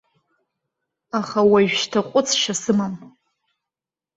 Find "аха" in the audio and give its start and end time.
1.19-1.39